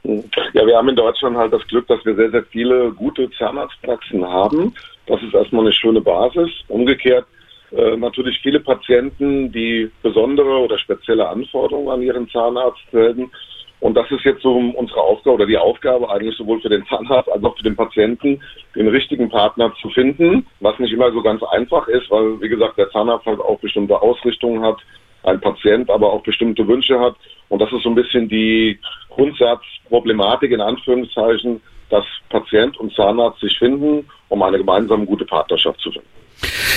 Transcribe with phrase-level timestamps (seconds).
[0.04, 4.24] Ja, wir haben in Deutschland halt das Glück, dass wir sehr, sehr viele gute Zahnarztpraxen
[4.26, 4.74] haben.
[5.08, 6.50] Das ist erstmal eine schöne Basis.
[6.68, 7.26] Umgekehrt
[7.72, 13.32] äh, natürlich viele Patienten, die besondere oder spezielle Anforderungen an ihren Zahnarzt stellen.
[13.80, 17.30] Und das ist jetzt so unsere Aufgabe oder die Aufgabe eigentlich sowohl für den Zahnarzt
[17.30, 18.42] als auch für den Patienten,
[18.76, 22.78] den richtigen Partner zu finden, was nicht immer so ganz einfach ist, weil, wie gesagt,
[22.78, 24.78] der Zahnarzt halt auch bestimmte Ausrichtungen hat,
[25.26, 27.16] ein Patient aber auch bestimmte Wünsche hat.
[27.50, 33.58] Und das ist so ein bisschen die Grundsatzproblematik in Anführungszeichen, dass Patient und Zahnarzt sich
[33.58, 36.08] finden, um eine gemeinsame gute Partnerschaft zu finden.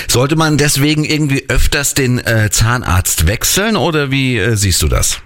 [0.07, 5.21] Sollte man deswegen irgendwie öfters den äh, Zahnarzt wechseln oder wie äh, siehst du das?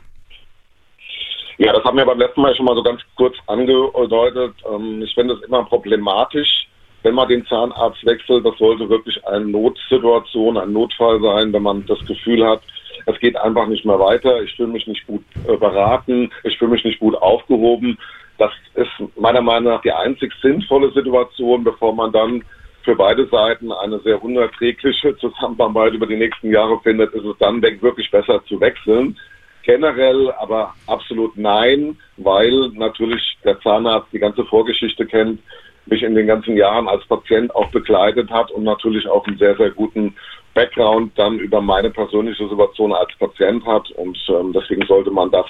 [1.57, 4.55] Ja, das haben wir beim letzten Mal schon mal so ganz kurz angedeutet.
[4.69, 6.67] Ähm, ich finde es immer problematisch,
[7.03, 8.45] wenn man den Zahnarzt wechselt.
[8.45, 12.61] Das sollte wirklich eine Notsituation, ein Notfall sein, wenn man das Gefühl hat,
[13.05, 16.71] es geht einfach nicht mehr weiter, ich fühle mich nicht gut äh, beraten, ich fühle
[16.71, 17.97] mich nicht gut aufgehoben.
[18.37, 22.43] Das ist meiner Meinung nach die einzig sinnvolle Situation, bevor man dann
[22.83, 27.61] für beide Seiten eine sehr unerträgliche Zusammenarbeit über die nächsten Jahre findet, ist es dann,
[27.61, 29.17] wirklich besser zu wechseln.
[29.63, 35.39] Generell aber absolut nein, weil natürlich der Zahnarzt die ganze Vorgeschichte kennt,
[35.85, 39.55] mich in den ganzen Jahren als Patient auch begleitet hat und natürlich auch einen sehr,
[39.55, 40.15] sehr guten
[40.53, 43.89] Background dann über meine persönliche Situation als Patient hat.
[43.91, 45.45] Und ähm, deswegen sollte man das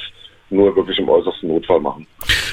[0.49, 2.07] nur wirklich im äußersten Notfall machen.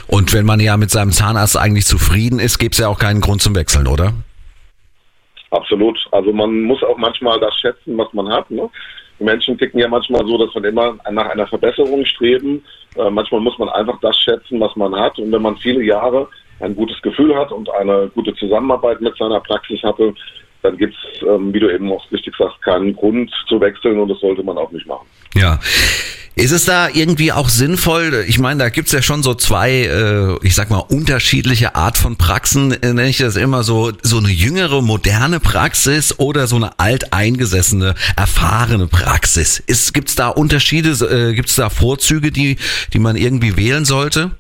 [0.09, 3.43] Und wenn man ja mit seinem Zahnarzt eigentlich zufrieden ist, gibt's ja auch keinen Grund
[3.43, 4.13] zum Wechseln, oder?
[5.51, 5.99] Absolut.
[6.13, 8.51] Also man muss auch manchmal das schätzen, was man hat.
[8.51, 8.69] Ne?
[9.19, 12.65] Die Menschen ticken ja manchmal so, dass man immer nach einer Verbesserung streben.
[12.97, 15.19] Äh, manchmal muss man einfach das schätzen, was man hat.
[15.19, 16.29] Und wenn man viele Jahre
[16.61, 20.15] ein gutes Gefühl hat und eine gute Zusammenarbeit mit seiner Praxis hatte,
[20.63, 24.21] dann gibt's, ähm, wie du eben auch richtig sagst, keinen Grund zu wechseln und das
[24.21, 25.07] sollte man auch nicht machen.
[25.35, 25.59] Ja.
[26.37, 28.25] Ist es da irgendwie auch sinnvoll?
[28.27, 32.17] Ich meine, da gibt's ja schon so zwei, äh, ich sag mal, unterschiedliche Art von
[32.17, 36.79] Praxen, äh, nenne ich das immer so, so eine jüngere, moderne Praxis oder so eine
[36.79, 39.59] alteingesessene, erfahrene Praxis.
[39.59, 42.57] Ist, gibt's da Unterschiede, äh, gibt's da Vorzüge, die,
[42.93, 44.31] die man irgendwie wählen sollte?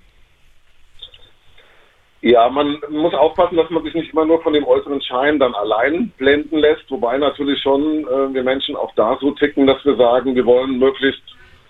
[2.22, 5.54] Ja, man muss aufpassen, dass man sich nicht immer nur von dem äußeren Schein dann
[5.54, 9.96] allein blenden lässt, wobei natürlich schon äh, wir Menschen auch da so ticken, dass wir
[9.96, 11.22] sagen, wir wollen möglichst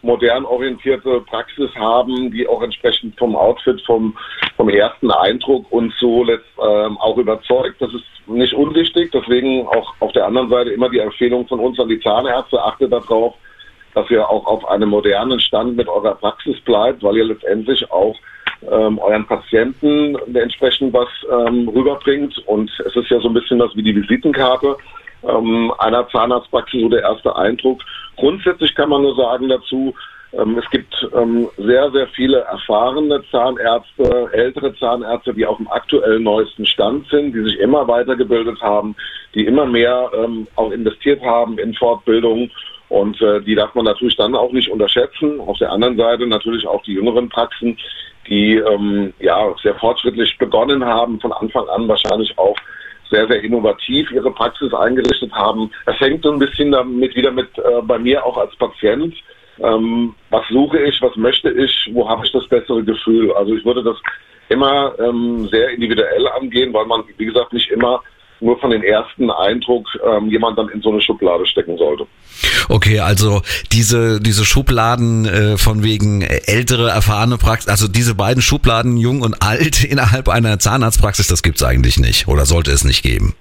[0.02, 4.16] modern orientierte Praxis haben, die auch entsprechend vom Outfit, vom,
[4.56, 7.80] vom ersten Eindruck uns so letzt, ähm, auch überzeugt.
[7.80, 11.78] Das ist nicht unwichtig, deswegen auch auf der anderen Seite immer die Empfehlung von uns
[11.78, 13.34] an die Zahnärzte, achtet darauf,
[13.94, 18.16] dass ihr auch auf einem modernen Stand mit eurer Praxis bleibt, weil ihr letztendlich auch
[18.70, 22.38] ähm, euren Patienten entsprechend was ähm, rüberbringt.
[22.46, 24.76] Und es ist ja so ein bisschen was wie die Visitenkarte
[25.22, 27.82] ähm, einer Zahnarztpraxis, so der erste Eindruck.
[28.16, 29.94] Grundsätzlich kann man nur sagen dazu,
[30.32, 36.20] ähm, es gibt ähm, sehr, sehr viele erfahrene Zahnärzte, ältere Zahnärzte, die auf dem aktuell
[36.20, 38.94] neuesten Stand sind, die sich immer weitergebildet haben,
[39.34, 42.50] die immer mehr ähm, auch investiert haben in Fortbildung.
[42.90, 45.40] Und äh, die darf man natürlich dann auch nicht unterschätzen.
[45.40, 47.78] Auf der anderen Seite natürlich auch die jüngeren Praxen,
[48.28, 52.56] die ähm, ja sehr fortschrittlich begonnen haben, von Anfang an wahrscheinlich auch
[53.08, 55.70] sehr, sehr innovativ ihre Praxis eingerichtet haben.
[55.86, 59.14] Es hängt so ein bisschen damit wieder mit äh, bei mir auch als Patient.
[59.62, 63.32] Ähm, was suche ich, was möchte ich, wo habe ich das bessere Gefühl?
[63.34, 63.96] Also ich würde das
[64.48, 68.02] immer ähm, sehr individuell angehen, weil man, wie gesagt, nicht immer
[68.40, 72.06] nur von den ersten Eindruck ähm, jemand dann in so eine Schublade stecken sollte.
[72.68, 73.42] Okay, also
[73.72, 79.42] diese diese Schubladen äh, von wegen ältere, erfahrene Praxis, also diese beiden Schubladen, jung und
[79.42, 83.34] alt, innerhalb einer Zahnarztpraxis, das gibt's eigentlich nicht oder sollte es nicht geben?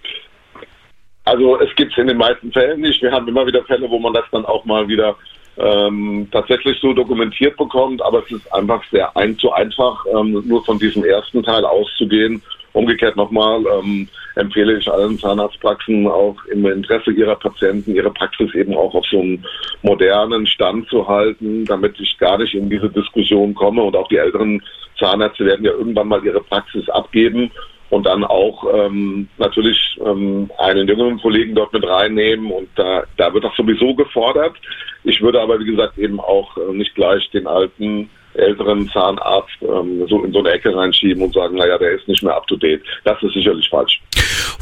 [1.26, 3.02] Also es gibt es in den meisten Fällen nicht.
[3.02, 5.16] Wir haben immer wieder Fälle, wo man das dann auch mal wieder
[5.58, 10.64] ähm, tatsächlich so dokumentiert bekommt, aber es ist einfach sehr ein, zu einfach, ähm, nur
[10.64, 12.42] von diesem ersten Teil auszugehen.
[12.74, 18.76] Umgekehrt nochmal ähm, empfehle ich allen Zahnarztpraxen auch im Interesse ihrer Patienten ihre Praxis eben
[18.76, 19.44] auch auf so einen
[19.82, 23.82] modernen Stand zu halten, damit ich gar nicht in diese Diskussion komme.
[23.82, 24.62] Und auch die älteren
[24.98, 27.52] Zahnärzte werden ja irgendwann mal ihre Praxis abgeben
[27.90, 33.34] und dann auch ähm, natürlich ähm, einen jüngeren Kollegen dort mit reinnehmen und da, da
[33.34, 34.56] wird das sowieso gefordert.
[35.04, 40.06] Ich würde aber, wie gesagt, eben auch äh, nicht gleich den alten älteren Zahnarzt ähm,
[40.08, 42.56] so in so eine Ecke reinschieben und sagen, naja, der ist nicht mehr up to
[42.56, 42.82] date.
[43.04, 44.02] Das ist sicherlich falsch.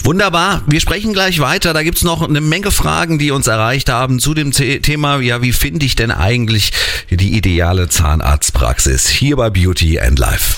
[0.04, 0.62] Wunderbar.
[0.68, 1.74] Wir sprechen gleich weiter.
[1.74, 5.52] Da gibt's noch eine Menge Fragen, die uns erreicht haben zu dem Thema, ja, wie
[5.52, 6.72] finde ich denn eigentlich
[7.10, 10.58] die ideale Zahnarztpraxis hier bei Beauty and Life?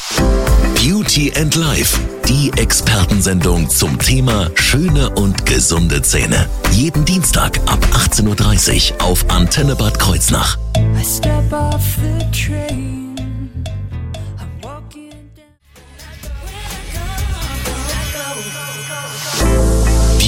[0.75, 6.49] Beauty and Life, die Expertensendung zum Thema schöne und gesunde Zähne.
[6.71, 10.57] Jeden Dienstag ab 18.30 Uhr auf Antenne Bad Kreuznach.
[10.77, 12.88] I step off the train.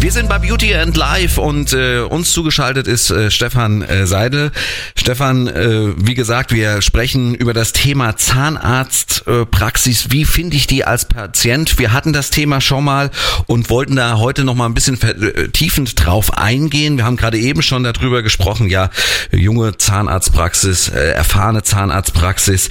[0.02, 4.50] wir sind bei Beauty and Life und äh, uns zugeschaltet ist äh, Stefan äh, Seidel.
[4.96, 10.06] Stefan, äh, wie gesagt, wir sprechen über das Thema Zahnarztpraxis.
[10.06, 11.78] Äh, wie finde ich die als Patient?
[11.78, 13.10] Wir hatten das Thema schon mal
[13.46, 16.96] und wollten da heute noch mal ein bisschen vertiefend drauf eingehen.
[16.96, 18.88] Wir haben gerade eben schon darüber gesprochen, ja,
[19.32, 22.70] junge Zahnarztpraxis, äh, erfahrene Zahnarztpraxis.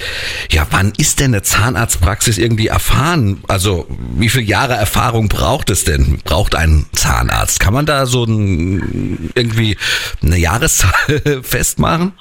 [0.50, 3.44] Ja, wann ist denn eine Zahnarztpraxis irgendwie erfahren?
[3.46, 3.86] Also,
[4.16, 6.18] wie viele Jahre Erfahrung braucht es denn?
[6.24, 7.60] Braucht ein Zahnarzt Zahnarzt.
[7.60, 9.76] Kann man da so ein, irgendwie
[10.22, 12.12] eine Jahreszahl festmachen?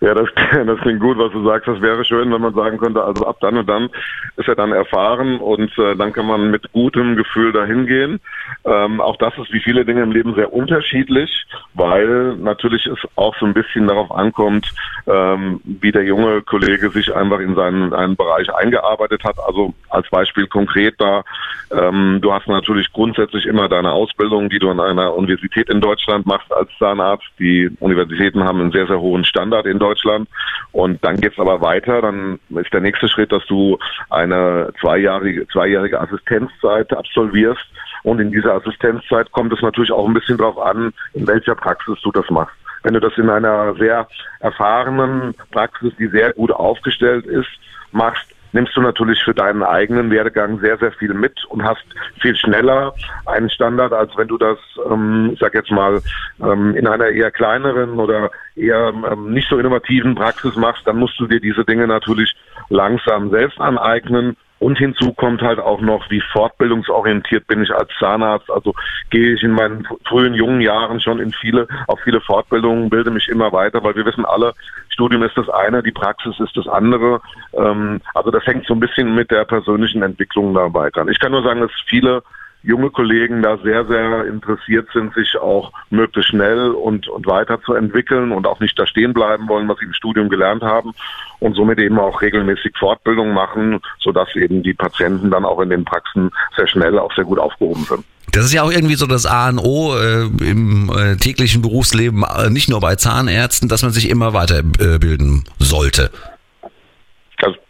[0.00, 0.28] Ja, das,
[0.66, 1.68] das klingt gut, was du sagst.
[1.68, 3.90] Das wäre schön, wenn man sagen könnte, also ab dann und dann
[4.36, 8.20] ist er dann erfahren und äh, dann kann man mit gutem Gefühl dahin gehen.
[8.64, 13.36] Ähm, auch das ist wie viele Dinge im Leben sehr unterschiedlich, weil natürlich es auch
[13.38, 14.72] so ein bisschen darauf ankommt,
[15.06, 19.36] ähm, wie der junge Kollege sich einfach in seinen einen Bereich eingearbeitet hat.
[19.46, 21.24] Also als Beispiel konkret da,
[21.70, 26.26] ähm, du hast natürlich grundsätzlich immer deine Ausbildung, die du an einer Universität in Deutschland
[26.26, 27.26] machst als Zahnarzt.
[27.38, 30.28] Die Universitäten haben einen sehr, sehr hohen Standard Monat in Deutschland.
[30.72, 32.02] Und dann geht es aber weiter.
[32.02, 33.78] Dann ist der nächste Schritt, dass du
[34.10, 37.64] eine zweijährige, zweijährige Assistenzzeit absolvierst.
[38.02, 41.98] Und in dieser Assistenzzeit kommt es natürlich auch ein bisschen darauf an, in welcher Praxis
[42.02, 42.54] du das machst.
[42.82, 44.06] Wenn du das in einer sehr
[44.40, 47.48] erfahrenen Praxis, die sehr gut aufgestellt ist,
[47.92, 51.84] machst, nimmst du natürlich für deinen eigenen Werdegang sehr, sehr viel mit und hast
[52.20, 52.94] viel schneller
[53.26, 54.58] einen Standard, als wenn du das,
[54.90, 56.02] ähm, ich sag jetzt mal,
[56.40, 61.18] ähm, in einer eher kleineren oder eher ähm, nicht so innovativen Praxis machst, dann musst
[61.18, 62.34] du dir diese Dinge natürlich
[62.68, 68.50] langsam selbst aneignen und hinzu kommt halt auch noch, wie fortbildungsorientiert bin ich als Zahnarzt.
[68.50, 68.72] Also
[69.10, 73.28] gehe ich in meinen frühen jungen Jahren schon in viele, auf viele Fortbildungen, bilde mich
[73.28, 74.54] immer weiter, weil wir wissen alle,
[74.88, 77.20] Studium ist das eine, die Praxis ist das andere.
[77.52, 81.06] Ähm, also das hängt so ein bisschen mit der persönlichen Entwicklung da weiter.
[81.08, 82.22] Ich kann nur sagen, dass viele
[82.64, 88.46] junge Kollegen da sehr, sehr interessiert sind, sich auch möglichst schnell und, und weiterzuentwickeln und
[88.46, 90.92] auch nicht da stehen bleiben wollen, was sie im Studium gelernt haben
[91.40, 95.84] und somit eben auch regelmäßig Fortbildung machen, sodass eben die Patienten dann auch in den
[95.84, 98.04] Praxen sehr schnell auch sehr gut aufgehoben sind.
[98.32, 102.24] Das ist ja auch irgendwie so das A und O äh, im äh, täglichen Berufsleben,
[102.24, 106.10] äh, nicht nur bei Zahnärzten, dass man sich immer weiterbilden sollte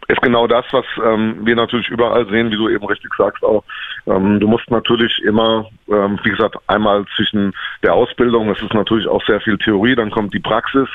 [0.07, 3.63] ist genau das, was ähm, wir natürlich überall sehen, wie du eben richtig sagst auch.
[4.05, 9.07] Ähm, du musst natürlich immer, ähm, wie gesagt, einmal zwischen der Ausbildung, es ist natürlich
[9.07, 10.87] auch sehr viel Theorie, dann kommt die Praxis.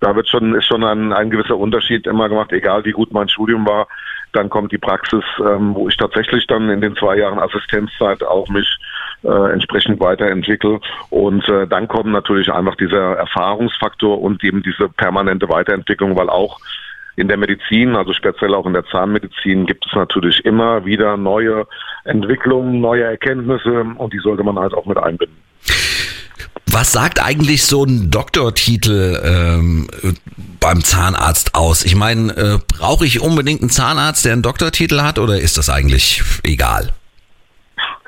[0.00, 3.28] Da wird schon, ist schon ein, ein gewisser Unterschied immer gemacht, egal wie gut mein
[3.28, 3.86] Studium war.
[4.32, 8.48] Dann kommt die Praxis, ähm, wo ich tatsächlich dann in den zwei Jahren Assistenzzeit auch
[8.48, 8.78] mich
[9.22, 10.80] äh, entsprechend weiterentwickle.
[11.10, 16.58] Und äh, dann kommt natürlich einfach dieser Erfahrungsfaktor und eben diese permanente Weiterentwicklung, weil auch
[17.16, 21.66] in der Medizin, also speziell auch in der Zahnmedizin, gibt es natürlich immer wieder neue
[22.04, 25.36] Entwicklungen, neue Erkenntnisse und die sollte man halt auch mit einbinden.
[26.66, 29.86] Was sagt eigentlich so ein Doktortitel ähm,
[30.58, 31.84] beim Zahnarzt aus?
[31.84, 35.70] Ich meine, äh, brauche ich unbedingt einen Zahnarzt, der einen Doktortitel hat oder ist das
[35.70, 36.92] eigentlich egal?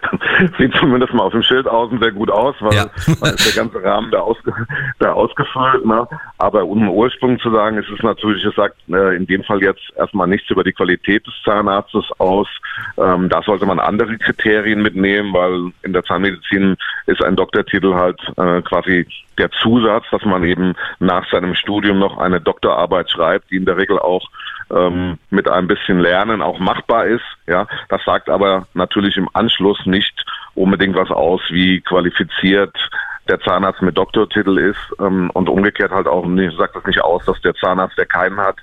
[0.58, 2.86] sieht zumindest mal auf dem Schild außen sehr gut aus, weil, ja.
[3.20, 4.52] weil ist der ganze Rahmen da, ausge,
[4.98, 5.84] da ausgefüllt.
[5.84, 6.06] Ne?
[6.38, 9.92] Aber um Ursprung zu sagen, ist es natürlich, es sagt äh, in dem Fall jetzt
[9.96, 12.48] erstmal nichts über die Qualität des Zahnarztes aus.
[12.98, 16.76] Ähm, da sollte man andere Kriterien mitnehmen, weil in der Zahnmedizin
[17.06, 19.06] ist ein Doktortitel halt äh, quasi
[19.38, 23.76] der Zusatz, dass man eben nach seinem Studium noch eine Doktorarbeit schreibt, die in der
[23.76, 24.28] Regel auch
[24.70, 27.24] ähm, mit ein bisschen Lernen auch machbar ist.
[27.46, 30.24] Ja, das sagt aber natürlich im Anschluss nicht
[30.56, 32.74] unbedingt was aus, wie qualifiziert
[33.28, 37.40] der Zahnarzt mit Doktortitel ist ähm, und umgekehrt halt auch sagt das nicht aus, dass
[37.42, 38.56] der Zahnarzt, der keinen hat,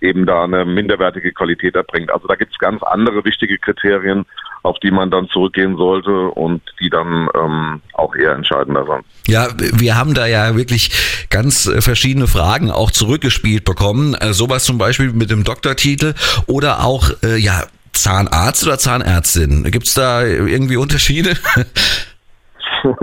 [0.00, 2.10] eben da eine minderwertige Qualität erbringt.
[2.10, 4.26] Also da gibt es ganz andere wichtige Kriterien,
[4.62, 9.04] auf die man dann zurückgehen sollte und die dann ähm, auch eher entscheidender sind.
[9.26, 14.14] Ja, wir haben da ja wirklich ganz äh, verschiedene Fragen auch zurückgespielt bekommen.
[14.14, 16.14] Äh, sowas zum Beispiel mit dem Doktortitel
[16.46, 17.64] oder auch, äh, ja,
[18.02, 19.64] Zahnarzt oder Zahnärztin.
[19.70, 21.36] Gibt es da irgendwie Unterschiede?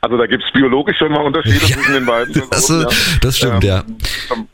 [0.00, 2.34] Also da gibt es biologisch schon mal Unterschiede ja, zwischen den beiden.
[2.50, 2.86] Das, ja.
[3.22, 3.84] das stimmt, ähm, ja.
[4.28, 4.48] Zum,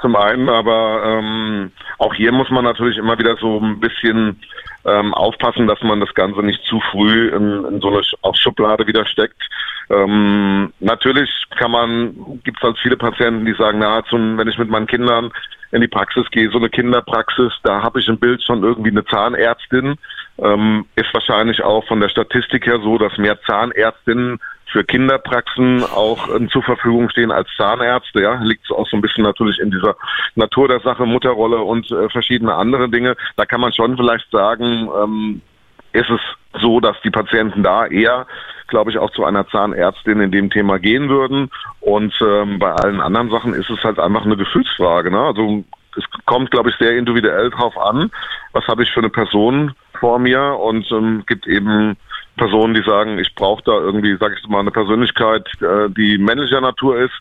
[0.00, 4.40] zum, einen, aber ähm, auch hier muss man natürlich immer wieder so ein bisschen
[4.84, 9.04] ähm, aufpassen, dass man das Ganze nicht zu früh in, in so eine Schublade wieder
[9.06, 9.42] steckt.
[9.88, 14.58] Ähm, natürlich kann man, gibt es halt viele Patienten, die sagen, na, zum, wenn ich
[14.58, 15.30] mit meinen Kindern
[15.72, 19.04] in die Praxis gehe, so eine Kinderpraxis, da habe ich im Bild schon irgendwie eine
[19.04, 19.96] Zahnärztin.
[20.38, 26.28] Ähm, ist wahrscheinlich auch von der Statistik her so, dass mehr Zahnärztinnen für Kinderpraxen auch
[26.28, 28.20] äh, zur Verfügung stehen als Zahnärzte.
[28.20, 29.96] Ja, liegt auch so ein bisschen natürlich in dieser
[30.34, 33.16] Natur der Sache, Mutterrolle und äh, verschiedene andere Dinge.
[33.36, 35.40] Da kann man schon vielleicht sagen, ähm,
[35.96, 36.20] ist es
[36.60, 38.26] so, dass die Patienten da eher,
[38.68, 41.50] glaube ich, auch zu einer Zahnärztin in dem Thema gehen würden.
[41.80, 45.10] Und ähm, bei allen anderen Sachen ist es halt einfach eine Gefühlsfrage.
[45.10, 45.20] Ne?
[45.20, 45.64] Also
[45.96, 48.10] es kommt, glaube ich, sehr individuell drauf an,
[48.52, 51.96] was habe ich für eine Person vor mir und ähm, gibt eben
[52.36, 56.60] Personen, die sagen, ich brauche da irgendwie, sage ich mal, eine Persönlichkeit, äh, die männlicher
[56.60, 57.14] Natur ist,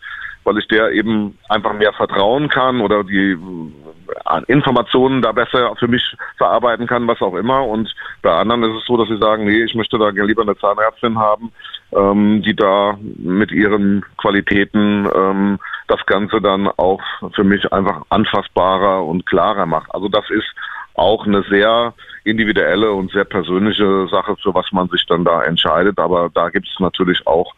[0.46, 5.88] weil ich der eben einfach mehr vertrauen kann oder die äh, Informationen da besser für
[5.88, 7.66] mich verarbeiten kann, was auch immer.
[7.66, 10.58] Und bei anderen ist es so, dass sie sagen, nee, ich möchte da lieber eine
[10.58, 11.52] Zahnärztin haben,
[11.92, 17.02] ähm, die da mit ihren Qualitäten ähm, das Ganze dann auch
[17.34, 19.94] für mich einfach anfassbarer und klarer macht.
[19.94, 20.48] Also das ist
[20.96, 26.00] auch eine sehr individuelle und sehr persönliche Sache, für was man sich dann da entscheidet.
[26.00, 27.54] Aber da gibt es natürlich auch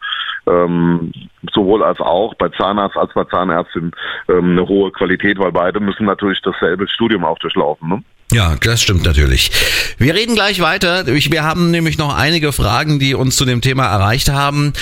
[0.48, 1.12] ähm,
[1.52, 3.92] sowohl als auch bei Zahnarzt als bei Zahnärztin
[4.28, 7.88] ähm, eine hohe Qualität, weil beide müssen natürlich dasselbe Studium auch durchlaufen.
[7.88, 8.02] Ne?
[8.32, 9.50] Ja, das stimmt natürlich.
[9.96, 11.06] Wir reden gleich weiter.
[11.06, 14.74] Wir haben nämlich noch einige Fragen, die uns zu dem Thema erreicht haben.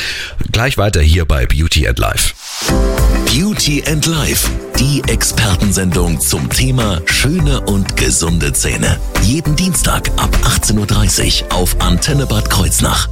[0.50, 2.34] Gleich weiter hier bei Beauty and Life.
[3.26, 8.98] Beauty and Life, die Expertensendung zum Thema schöne und gesunde Zähne.
[9.22, 13.08] Jeden Dienstag ab 18.30 Uhr auf Antenne Bad Kreuznach.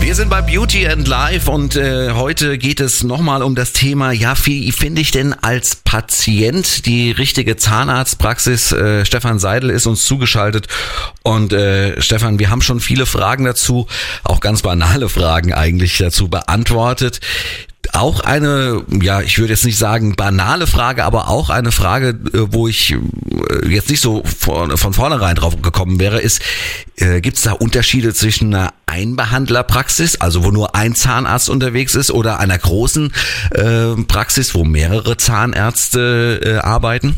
[0.00, 4.12] wir sind bei Beauty and Life und äh, heute geht es nochmal um das Thema,
[4.12, 8.72] ja, wie finde ich denn als Patient die richtige Zahnarztpraxis?
[8.72, 10.68] Äh, Stefan Seidel ist uns zugeschaltet
[11.22, 13.86] und äh, Stefan, wir haben schon viele Fragen dazu,
[14.24, 17.20] auch ganz banale Fragen eigentlich dazu beantwortet
[17.92, 22.52] auch eine, ja, ich würde jetzt nicht sagen banale Frage, aber auch eine Frage, äh,
[22.52, 26.42] wo ich äh, jetzt nicht so von, von vornherein drauf gekommen wäre, ist,
[26.96, 32.10] äh, gibt es da Unterschiede zwischen einer Einbehandlerpraxis, also wo nur ein Zahnarzt unterwegs ist,
[32.10, 33.12] oder einer großen
[33.52, 37.16] äh, Praxis, wo mehrere Zahnärzte äh, arbeiten?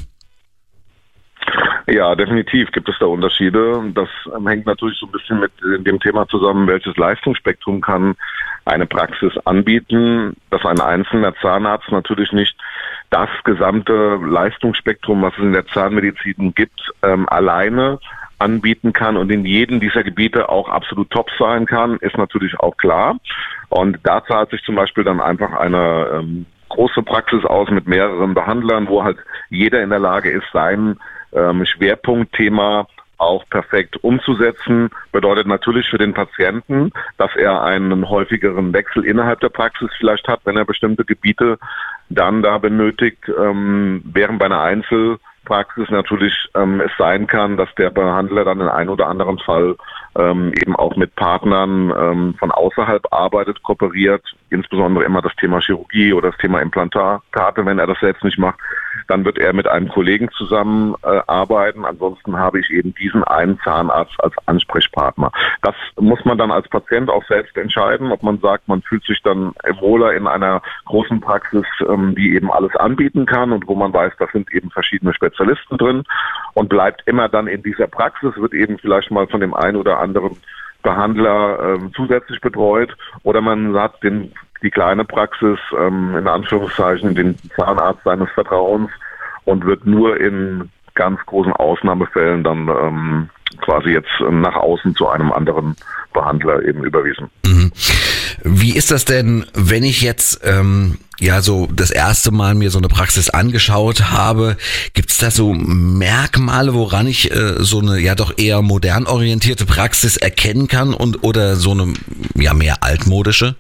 [1.88, 3.82] Ja, definitiv gibt es da Unterschiede.
[3.94, 5.52] Das ähm, hängt natürlich so ein bisschen mit
[5.86, 8.14] dem Thema zusammen, welches Leistungsspektrum kann
[8.64, 12.56] eine Praxis anbieten, dass ein einzelner Zahnarzt natürlich nicht
[13.10, 17.98] das gesamte Leistungsspektrum, was es in der Zahnmedizin gibt, ähm, alleine
[18.38, 22.76] anbieten kann und in jedem dieser Gebiete auch absolut top sein kann, ist natürlich auch
[22.76, 23.18] klar.
[23.68, 28.34] Und da zahlt sich zum Beispiel dann einfach eine ähm, große Praxis aus mit mehreren
[28.34, 29.18] Behandlern, wo halt
[29.50, 30.96] jeder in der Lage ist, sein
[31.34, 32.86] ähm, Schwerpunktthema
[33.22, 39.48] auch perfekt umzusetzen, bedeutet natürlich für den Patienten, dass er einen häufigeren Wechsel innerhalb der
[39.48, 41.58] Praxis vielleicht hat, wenn er bestimmte Gebiete
[42.08, 47.90] dann da benötigt, ähm, während bei einer Einzelpraxis natürlich ähm, es sein kann, dass der
[47.90, 49.76] Behandler dann in einem oder anderen Fall
[50.18, 56.12] ähm, eben auch mit Partnern ähm, von außerhalb arbeitet, kooperiert, insbesondere immer das Thema Chirurgie
[56.12, 58.58] oder das Thema Implantate, wenn er das selbst nicht macht.
[59.08, 61.22] Dann wird er mit einem Kollegen zusammen äh.
[61.82, 65.32] Ansonsten habe ich eben diesen einen Zahnarzt als Ansprechpartner.
[65.62, 69.22] Das muss man dann als Patient auch selbst entscheiden, ob man sagt, man fühlt sich
[69.22, 73.92] dann wohler in einer großen Praxis, ähm, die eben alles anbieten kann und wo man
[73.92, 76.04] weiß, da sind eben verschiedene Spezialisten drin
[76.54, 79.98] und bleibt immer dann in dieser Praxis, wird eben vielleicht mal von dem einen oder
[79.98, 80.36] anderen
[80.82, 87.36] Behandler ähm, zusätzlich betreut oder man hat den, die kleine Praxis ähm, in Anführungszeichen den
[87.56, 88.90] Zahnarzt seines Vertrauens
[89.44, 95.32] und wird nur in ganz großen Ausnahmefällen dann ähm, quasi jetzt nach außen zu einem
[95.32, 95.76] anderen
[96.12, 97.30] Behandler eben überwiesen.
[97.46, 97.72] Mhm.
[98.44, 102.78] Wie ist das denn, wenn ich jetzt ähm, ja so das erste Mal mir so
[102.78, 104.56] eine Praxis angeschaut habe?
[104.94, 109.66] Gibt es da so Merkmale, woran ich äh, so eine ja doch eher modern orientierte
[109.66, 111.92] Praxis erkennen kann und oder so eine
[112.34, 113.56] ja mehr altmodische?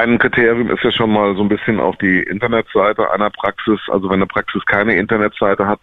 [0.00, 3.78] Ein Kriterium ist ja schon mal so ein bisschen auf die Internetseite einer Praxis.
[3.88, 5.80] Also wenn eine Praxis keine Internetseite hat,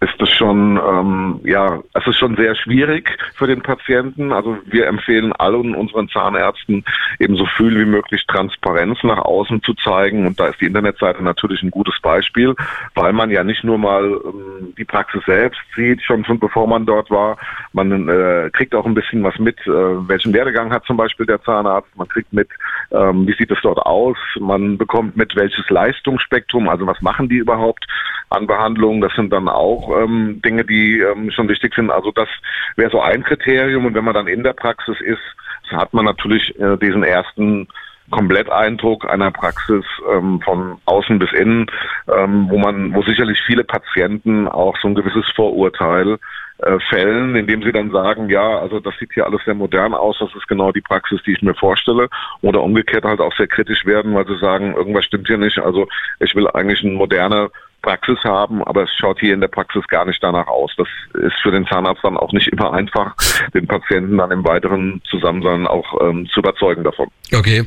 [0.00, 4.32] ist es schon, ähm, ja, es ist schon sehr schwierig für den Patienten.
[4.32, 6.84] Also wir empfehlen allen unseren Zahnärzten
[7.18, 10.28] eben so viel wie möglich Transparenz nach außen zu zeigen.
[10.28, 12.54] Und da ist die Internetseite natürlich ein gutes Beispiel,
[12.94, 16.86] weil man ja nicht nur mal ähm, die Praxis selbst sieht, schon von bevor man
[16.86, 17.36] dort war.
[17.72, 21.42] Man äh, kriegt auch ein bisschen was mit, äh, welchen Werdegang hat zum Beispiel der
[21.42, 21.90] Zahnarzt.
[21.96, 22.48] Man kriegt mit,
[22.92, 24.16] ähm, wie sieht es dort aus?
[24.38, 27.86] Man bekommt mit welches Leistungsspektrum, also was machen die überhaupt
[28.30, 29.00] an Behandlungen?
[29.00, 31.90] Das sind dann auch ähm, Dinge, die ähm, schon wichtig sind.
[31.90, 32.28] Also das
[32.76, 33.86] wäre so ein Kriterium.
[33.86, 35.22] Und wenn man dann in der Praxis ist,
[35.70, 37.68] hat man natürlich äh, diesen ersten
[38.10, 41.66] Kompletteindruck einer Praxis ähm, von außen bis innen,
[42.08, 46.18] ähm, wo man, wo sicherlich viele Patienten auch so ein gewisses Vorurteil
[46.58, 50.16] äh, Fällen, indem sie dann sagen, ja, also das sieht hier alles sehr modern aus,
[50.18, 52.08] das ist genau die Praxis, die ich mir vorstelle.
[52.42, 55.58] Oder umgekehrt halt auch sehr kritisch werden, weil sie sagen, irgendwas stimmt hier nicht.
[55.58, 55.86] Also
[56.20, 57.50] ich will eigentlich eine moderne
[57.82, 60.72] Praxis haben, aber es schaut hier in der Praxis gar nicht danach aus.
[60.76, 60.88] Das
[61.22, 63.14] ist für den Zahnarzt dann auch nicht immer einfach,
[63.54, 67.06] den Patienten dann im weiteren Zusammensein auch ähm, zu überzeugen davon.
[67.32, 67.64] Okay,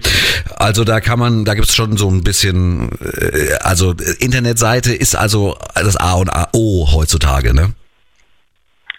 [0.57, 5.15] also da kann man, da gibt es schon so ein bisschen, äh, also Internetseite ist
[5.15, 7.73] also das A und O heutzutage, ne?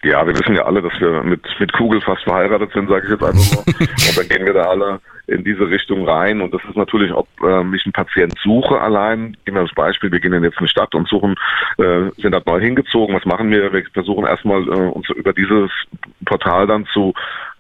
[0.04, 3.12] Ja, wir wissen ja alle, dass wir mit, mit Kugel fast verheiratet sind, sage ich
[3.12, 3.64] jetzt einfach mal.
[3.78, 6.40] und dann gehen wir da alle in diese Richtung rein.
[6.40, 9.36] Und das ist natürlich, ob äh, ich einen Patient suche allein.
[9.46, 11.36] Nehmen wir das Beispiel, wir gehen in jetzt eine Stadt und suchen,
[11.78, 13.14] äh, sind dort neu hingezogen.
[13.14, 13.72] Was machen wir?
[13.72, 15.70] Wir versuchen erstmal äh, uns über dieses
[16.24, 17.14] Portal dann zu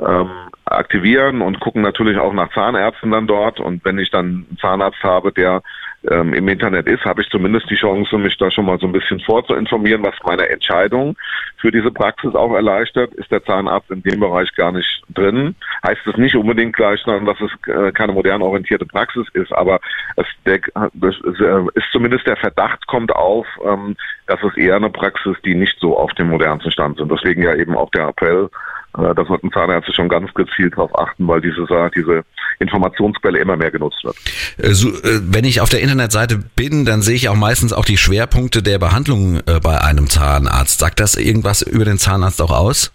[0.06, 0.30] ähm,
[0.64, 3.60] aktivieren und gucken natürlich auch nach Zahnärzten dann dort.
[3.60, 5.62] Und wenn ich dann einen Zahnarzt habe, der
[6.10, 8.92] ähm, im Internet ist, habe ich zumindest die Chance, mich da schon mal so ein
[8.92, 11.16] bisschen vorzuinformieren, was meine Entscheidung
[11.58, 13.14] für diese Praxis auch erleichtert.
[13.14, 15.54] Ist der Zahnarzt in dem Bereich gar nicht drin?
[15.86, 19.80] Heißt es nicht unbedingt gleich, dass es äh, keine modern orientierte Praxis ist, aber
[20.16, 25.36] es, der, äh, ist zumindest der Verdacht kommt auf, ähm, dass es eher eine Praxis,
[25.44, 27.10] die nicht so auf dem modernsten Stand sind.
[27.12, 28.50] Deswegen ja eben auch der Appell,
[28.94, 32.24] da sollten Zahnärzte schon ganz gezielt darauf achten, weil diese, diese
[32.58, 34.16] Informationsquelle immer mehr genutzt wird.
[34.62, 38.62] Also, wenn ich auf der Internetseite bin, dann sehe ich auch meistens auch die Schwerpunkte
[38.62, 40.78] der Behandlung bei einem Zahnarzt.
[40.78, 42.92] Sagt das irgendwas über den Zahnarzt auch aus?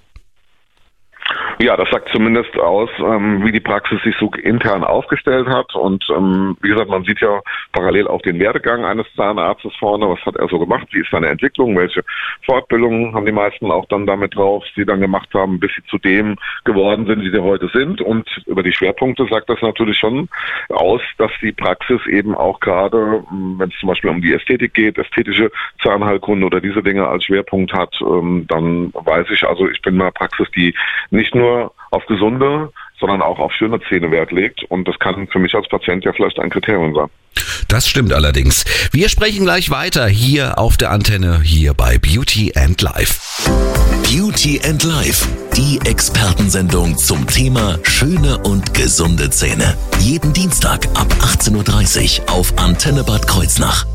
[1.60, 5.74] Ja, das sagt zumindest aus, ähm, wie die Praxis sich so intern aufgestellt hat.
[5.76, 10.08] Und ähm, wie gesagt, man sieht ja parallel auch den Werdegang eines Zahnarztes vorne.
[10.08, 10.88] Was hat er so gemacht?
[10.92, 11.76] Wie ist seine Entwicklung?
[11.76, 12.04] Welche
[12.46, 15.98] Fortbildungen haben die meisten auch dann damit drauf, die dann gemacht haben, bis sie zu
[15.98, 18.02] dem geworden sind, die sie heute sind.
[18.02, 20.30] Und über die Schwerpunkte sagt das natürlich schon
[20.70, 24.76] aus, dass die Praxis eben auch gerade, ähm, wenn es zum Beispiel um die Ästhetik
[24.76, 29.82] geht, ästhetische Zahnheilkunde oder diese Dinge als Schwerpunkt hat, ähm, dann weiß ich, also ich
[29.82, 30.76] bin in einer Praxis, die
[31.18, 34.64] nicht nur auf gesunde, sondern auch auf schöne Zähne Wert legt.
[34.64, 37.10] Und das kann für mich als Patient ja vielleicht ein Kriterium sein.
[37.68, 38.64] Das stimmt allerdings.
[38.92, 43.20] Wir sprechen gleich weiter hier auf der Antenne, hier bei Beauty and Life.
[44.04, 49.78] Beauty and Life, die Expertensendung zum Thema schöne und gesunde Zähne.
[50.00, 53.86] Jeden Dienstag ab 18.30 Uhr auf Antenne Bad Kreuznach.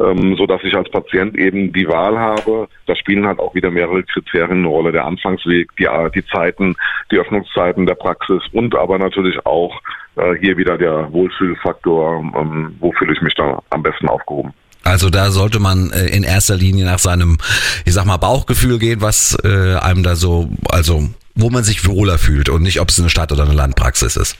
[0.00, 2.68] ähm, so dass ich als Patient eben die Wahl habe.
[2.86, 4.92] Da spielen halt auch wieder mehrere Kriterien eine Rolle.
[4.92, 6.76] Der Anfangsweg, die, die Zeiten,
[7.10, 9.80] die Öffnungszeiten der Praxis und aber natürlich auch
[10.16, 14.52] äh, hier wieder der Wohlfühlfaktor, ähm, wo fühle ich mich da am besten aufgehoben.
[14.84, 17.38] Also da sollte man äh, in erster Linie nach seinem,
[17.84, 22.18] ich sag mal, Bauchgefühl gehen, was äh, einem da so, also wo man sich wohler
[22.18, 24.36] fühlt und nicht, ob es eine Stadt oder eine Landpraxis ist.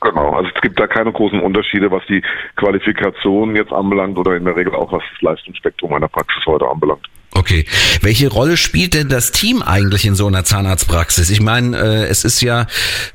[0.00, 2.22] Genau, also es gibt da keine großen Unterschiede, was die
[2.56, 7.06] Qualifikation jetzt anbelangt oder in der Regel auch was das Leistungsspektrum einer Praxis heute anbelangt.
[7.34, 7.66] Okay.
[8.00, 11.30] Welche Rolle spielt denn das Team eigentlich in so einer Zahnarztpraxis?
[11.30, 12.66] Ich meine, äh, es ist ja,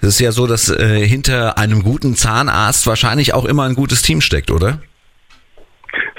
[0.01, 4.01] es ist ja so, dass äh, hinter einem guten Zahnarzt wahrscheinlich auch immer ein gutes
[4.01, 4.81] Team steckt, oder?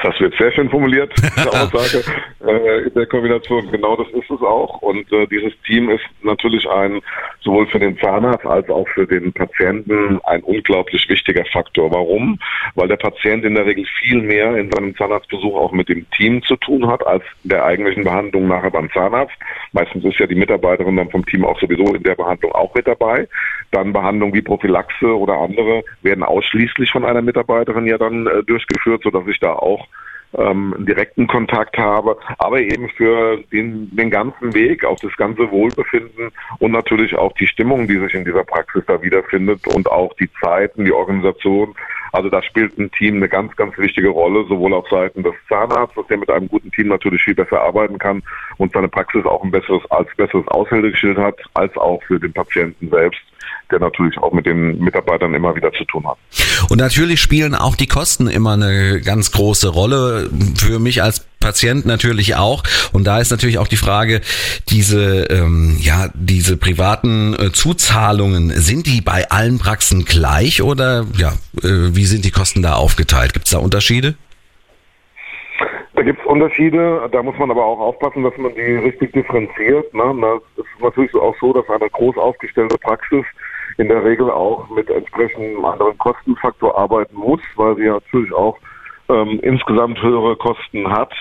[0.05, 2.05] Das wird sehr schön formuliert, diese Aussage
[2.47, 3.71] äh, in der Kombination.
[3.71, 4.83] Genau das ist es auch.
[4.83, 7.01] Und äh, dieses Team ist natürlich ein,
[7.41, 11.91] sowohl für den Zahnarzt als auch für den Patienten ein unglaublich wichtiger Faktor.
[11.91, 12.39] Warum?
[12.75, 16.43] Weil der Patient in der Regel viel mehr in seinem Zahnarztbesuch auch mit dem Team
[16.43, 19.35] zu tun hat, als in der eigentlichen Behandlung nachher beim Zahnarzt.
[19.73, 22.87] Meistens ist ja die Mitarbeiterin dann vom Team auch sowieso in der Behandlung auch mit
[22.87, 23.27] dabei.
[23.71, 29.03] Dann Behandlungen wie Prophylaxe oder andere werden ausschließlich von einer Mitarbeiterin ja dann äh, durchgeführt,
[29.03, 29.89] sodass ich da auch
[30.37, 36.31] ähm, direkten Kontakt habe, aber eben für den, den ganzen Weg, auch das ganze Wohlbefinden
[36.59, 40.31] und natürlich auch die Stimmung, die sich in dieser Praxis da wiederfindet und auch die
[40.41, 41.75] Zeiten, die Organisation.
[42.13, 46.07] Also da spielt ein Team eine ganz, ganz wichtige Rolle, sowohl auf Seiten des Zahnarztes,
[46.09, 48.23] der mit einem guten Team natürlich viel besser arbeiten kann
[48.57, 52.89] und seine Praxis auch ein besseres, als besseres Aushältegeschild hat, als auch für den Patienten
[52.89, 53.21] selbst
[53.71, 56.17] der natürlich auch mit den Mitarbeitern immer wieder zu tun hat.
[56.69, 60.31] Und natürlich spielen auch die Kosten immer eine ganz große Rolle.
[60.57, 62.63] Für mich als Patient natürlich auch.
[62.93, 64.23] Und da ist natürlich auch die Frage,
[64.71, 71.33] diese, ähm, ja, diese privaten äh, Zuzahlungen, sind die bei allen Praxen gleich oder ja,
[71.63, 73.35] äh, wie sind die Kosten da aufgeteilt?
[73.35, 74.15] Gibt es da Unterschiede?
[75.95, 79.95] Da gibt es Unterschiede, da muss man aber auch aufpassen, dass man die richtig differenziert.
[79.95, 80.41] Ne?
[80.57, 83.25] Das ist natürlich auch so, dass eine groß aufgestellte Praxis
[83.77, 88.59] in der Regel auch mit entsprechendem anderen Kostenfaktor arbeiten muss, weil sie natürlich auch
[89.09, 91.13] ähm, insgesamt höhere Kosten hat.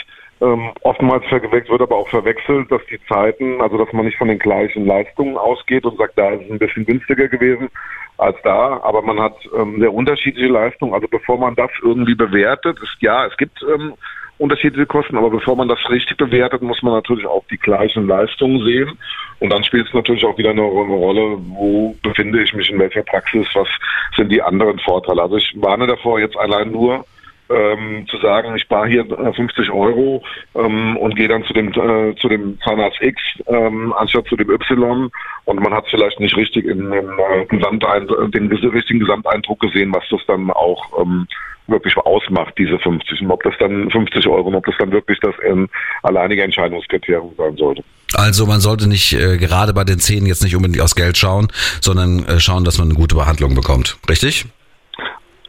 [0.41, 4.27] Ähm, oftmals verwechselt wird aber auch verwechselt, dass die Zeiten, also dass man nicht von
[4.27, 7.69] den gleichen Leistungen ausgeht und sagt, da ist es ein bisschen günstiger gewesen
[8.17, 10.93] als da, aber man hat ähm, sehr unterschiedliche Leistungen.
[10.93, 13.93] Also bevor man das irgendwie bewertet, ist ja, es gibt ähm,
[14.37, 18.63] unterschiedliche Kosten, aber bevor man das richtig bewertet, muss man natürlich auch die gleichen Leistungen
[18.65, 18.97] sehen.
[19.39, 23.03] Und dann spielt es natürlich auch wieder eine, Rolle, wo befinde ich mich in welcher
[23.03, 23.67] Praxis, was
[24.15, 25.21] sind die anderen Vorteile.
[25.21, 27.05] Also ich warne davor, jetzt allein nur
[27.49, 30.23] ähm, zu sagen, ich spare hier 50 Euro
[30.55, 34.49] ähm, und gehe dann zu dem äh, zu dem Zahnarzt X ähm, anstatt zu dem
[34.49, 35.09] Y
[35.45, 40.03] und man hat vielleicht nicht richtig in, in äh, Gesamteindruck, den richtigen Gesamteindruck gesehen, was
[40.09, 41.27] das dann auch ähm,
[41.67, 43.21] wirklich ausmacht, diese 50.
[43.21, 45.69] Und ob das dann 50 Euro und ob das dann wirklich das ähm,
[46.01, 47.83] alleinige Entscheidungskriterium sein sollte.
[48.13, 51.47] Also man sollte nicht äh, gerade bei den Zähnen jetzt nicht unbedingt aufs Geld schauen,
[51.81, 53.97] sondern äh, schauen, dass man eine gute Behandlung bekommt.
[54.09, 54.45] Richtig?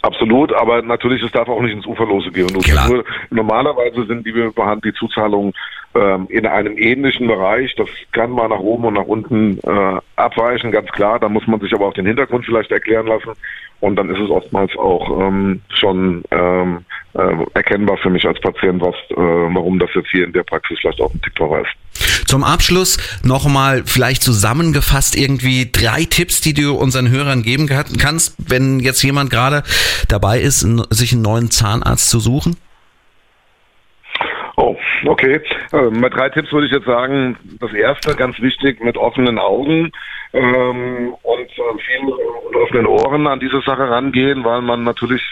[0.05, 2.47] Absolut, aber natürlich, es darf auch nicht ins Uferlose gehen.
[2.89, 5.55] Nur, normalerweise sind die, die Zuzahlungen
[5.95, 7.75] ähm, in einem ähnlichen Bereich.
[7.77, 11.19] Das kann mal nach oben und nach unten äh, abweichen, ganz klar.
[11.19, 13.33] Da muss man sich aber auch den Hintergrund vielleicht erklären lassen.
[13.81, 18.83] Und dann ist es oftmals auch ähm, schon ähm, äh, erkennbar für mich als Patient,
[18.83, 22.04] was, äh, warum das jetzt hier in der Praxis vielleicht auch ein Tick ist.
[22.27, 28.81] Zum Abschluss nochmal vielleicht zusammengefasst irgendwie drei Tipps, die du unseren Hörern geben kannst, wenn
[28.81, 29.63] jetzt jemand gerade
[30.09, 32.57] dabei ist, sich einen neuen Zahnarzt zu suchen?
[34.57, 35.41] Oh, Okay,
[35.73, 39.93] äh, mit drei Tipps würde ich jetzt sagen, das erste, ganz wichtig, mit offenen Augen
[40.33, 45.23] ähm, und äh, viel mit offenen Ohren an diese Sache rangehen, weil man natürlich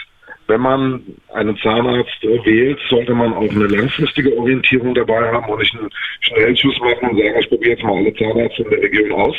[0.47, 1.01] wenn man
[1.33, 5.89] einen Zahnarzt wählt, sollte man auch eine langfristige Orientierung dabei haben und nicht einen
[6.21, 9.35] Schnellschuss machen und sagen, ich probiere jetzt mal alle Zahnärzte in der Region aus.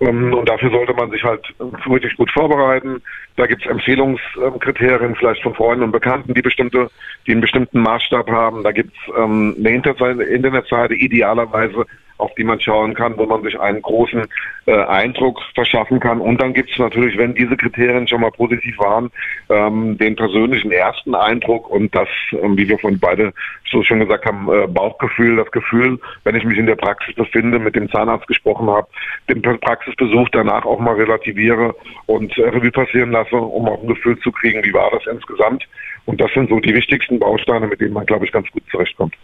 [0.00, 1.46] Ähm, und dafür sollte man sich halt
[1.86, 3.02] wirklich gut vorbereiten.
[3.36, 6.88] Da gibt es Empfehlungskriterien vielleicht von Freunden und Bekannten, die bestimmte,
[7.26, 8.62] die einen bestimmten Maßstab haben.
[8.62, 11.84] Da gibt es ähm, eine Internetseite idealerweise
[12.18, 14.26] auf die man schauen kann, wo man sich einen großen
[14.66, 16.20] äh, Eindruck verschaffen kann.
[16.20, 19.10] Und dann gibt es natürlich, wenn diese Kriterien schon mal positiv waren,
[19.48, 23.32] ähm, den persönlichen ersten Eindruck und das, ähm, wie wir von beide
[23.70, 27.58] so schon gesagt haben, äh, Bauchgefühl, das Gefühl, wenn ich mich in der Praxis befinde,
[27.58, 28.88] mit dem Zahnarzt gesprochen habe,
[29.28, 31.74] den Praxisbesuch danach auch mal relativiere
[32.06, 35.66] und äh, Revue passieren lasse, um auch ein Gefühl zu kriegen, wie war das insgesamt.
[36.06, 39.14] Und das sind so die wichtigsten Bausteine, mit denen man, glaube ich, ganz gut zurechtkommt.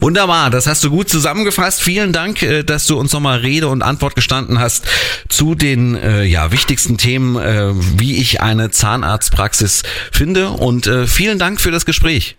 [0.00, 1.82] Wunderbar, das hast du gut zusammengefasst.
[1.82, 4.88] Vielen Dank, äh, dass du uns nochmal Rede und Antwort gestanden hast
[5.28, 9.82] zu den äh, ja, wichtigsten Themen, äh, wie ich eine Zahnarztpraxis
[10.12, 10.50] finde.
[10.50, 12.36] Und äh, vielen Dank für das Gespräch.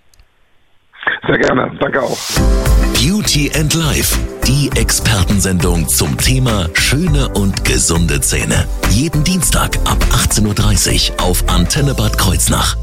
[1.27, 2.17] Sehr gerne, danke auch.
[2.93, 4.17] Beauty and Life,
[4.47, 8.67] die Expertensendung zum Thema schöne und gesunde Zähne.
[8.91, 12.77] Jeden Dienstag ab 18.30 Uhr auf Antenne Bad Kreuznach.